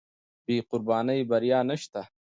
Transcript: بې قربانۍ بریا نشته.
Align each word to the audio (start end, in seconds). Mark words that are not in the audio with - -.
بې 0.45 0.55
قربانۍ 0.69 1.19
بریا 1.29 1.59
نشته. 1.69 2.01